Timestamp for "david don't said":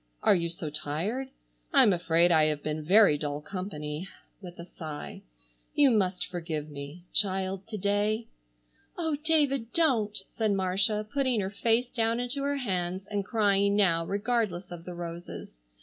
9.23-10.53